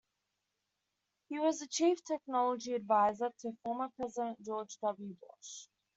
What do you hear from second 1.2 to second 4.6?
He was the chief technology advisor to former President